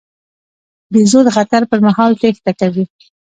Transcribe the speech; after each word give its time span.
بیزو 0.91 1.19
د 1.25 1.29
خطر 1.37 1.61
پر 1.69 1.79
مهال 1.85 2.11
تېښته 2.21 2.51
کوي. 2.59 2.85